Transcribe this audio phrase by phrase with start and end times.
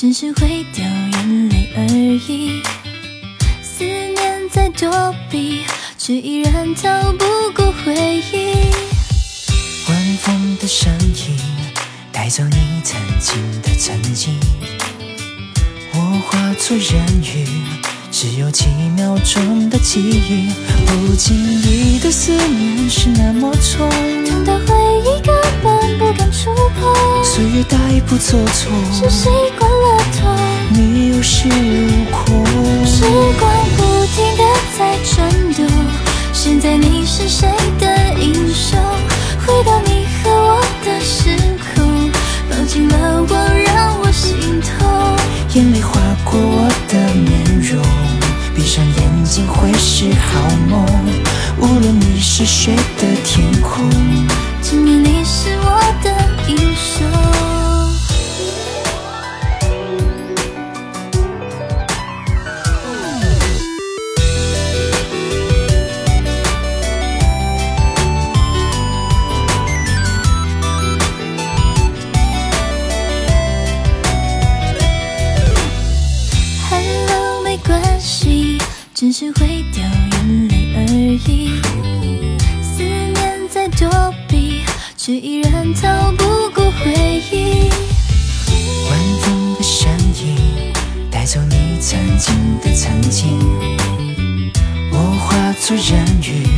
[0.00, 1.82] 只是会掉眼泪而
[2.28, 2.62] 已。
[3.60, 5.62] 思念在躲避，
[5.98, 8.54] 却依然逃不过回忆。
[9.88, 11.36] 晚风的声音
[12.12, 14.38] 带走你曾经的曾经，
[15.94, 17.44] 我化作人鱼。
[18.12, 20.48] 只有几秒钟的记忆，
[20.86, 23.90] 不经意的思念是那么重，
[24.24, 27.24] 痛到回忆根本不敢触碰。
[27.24, 29.30] 岁月带不走错，是谁？
[31.44, 32.44] 你有恃无恐。
[32.84, 33.04] 时
[33.38, 34.42] 光不停的
[34.76, 35.66] 在转动，
[36.32, 38.78] 现在你是谁的英雄？
[39.46, 41.36] 回到你和我的时
[41.74, 42.10] 空，
[42.50, 45.16] 抱紧了我，让我心痛。
[45.54, 47.82] 眼泪划过我的面容，
[48.54, 50.84] 闭上眼睛会是好梦。
[51.60, 53.06] 无论你是谁的
[79.00, 80.82] 只是会掉眼泪而
[81.30, 81.52] 已。
[82.60, 83.88] 思念在躲
[84.26, 84.62] 避，
[84.96, 87.70] 却依然逃不过回忆。
[88.90, 89.88] 晚风的声
[90.20, 90.36] 音
[91.12, 93.38] 带走你曾经的曾经，
[94.90, 96.48] 我化作人鱼，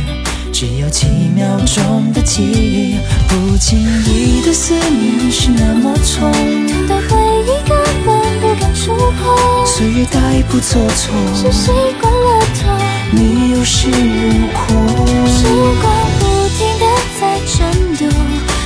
[0.51, 2.97] 只有几秒钟的记忆。
[3.27, 6.31] 不经意的思念是那么痛，
[6.67, 12.69] 痛到回忆根本不敢触碰，岁月带不走错，是习惯了痛。
[13.11, 15.07] 你有恃无恐。
[15.27, 15.47] 时
[15.81, 16.85] 光不停的
[17.19, 18.09] 在转动，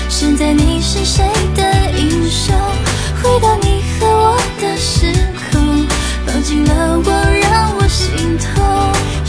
[0.10, 1.24] 现在你是谁
[1.56, 2.56] 的英雄？
[3.22, 5.12] 回到你和我的时
[5.52, 5.86] 空，
[6.26, 8.64] 抱紧了我，让我心痛。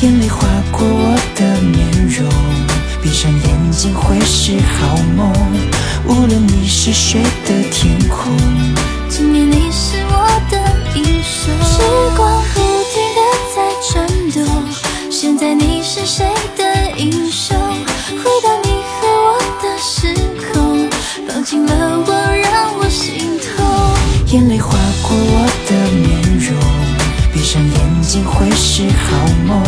[0.02, 2.28] 眼泪划过我的面容，
[3.02, 5.32] 闭上眼睛会是好梦。
[6.06, 8.32] 无论你是谁的天空，
[9.08, 10.25] 今夜你是我
[10.96, 11.54] 英雄。
[11.62, 11.82] 时
[12.16, 12.60] 光不
[12.92, 13.20] 停地
[13.54, 13.56] 在
[13.92, 13.94] 转
[14.32, 14.44] 动，
[15.10, 16.26] 现在你是谁
[16.56, 17.56] 的英雄？
[18.08, 20.14] 回到你和我的时
[20.52, 20.88] 空，
[21.28, 22.10] 抱紧了我，
[22.42, 23.46] 让我心痛。
[24.32, 26.06] 眼泪划过我的面
[26.38, 26.56] 容，
[27.32, 29.62] 闭上眼睛会是好梦。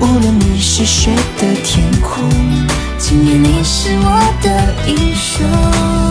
[0.00, 2.28] 无论你是谁的天空，
[2.98, 6.07] 今夜你是我的英雄。